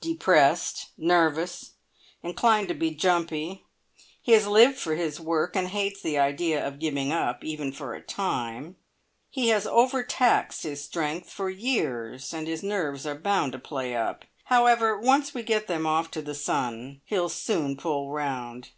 "Depressed. 0.00 0.92
Nervous. 0.96 1.72
Inclined 2.22 2.68
to 2.68 2.74
be 2.74 2.92
jumpy. 2.92 3.66
He 4.22 4.32
has 4.32 4.46
lived 4.46 4.78
for 4.78 4.94
his 4.94 5.20
work, 5.20 5.54
and 5.54 5.68
hates 5.68 6.00
the 6.00 6.18
idea 6.18 6.66
of 6.66 6.78
giving 6.78 7.12
up, 7.12 7.44
even 7.44 7.70
for 7.70 7.92
a 7.92 8.00
time. 8.00 8.76
He 9.28 9.50
has 9.50 9.66
overtaxed 9.66 10.62
his 10.62 10.82
strength 10.82 11.28
for 11.28 11.50
years, 11.50 12.32
and 12.32 12.46
his 12.46 12.62
nerves 12.62 13.04
are 13.06 13.14
bound 13.14 13.52
to 13.52 13.58
play 13.58 13.94
up. 13.94 14.24
However, 14.44 14.98
once 14.98 15.34
we 15.34 15.42
get 15.42 15.66
them 15.66 15.84
off 15.84 16.10
to 16.12 16.22
the 16.22 16.34
sun, 16.34 17.02
he'll 17.04 17.28
soon 17.28 17.76
pull 17.76 18.10
round." 18.10 18.70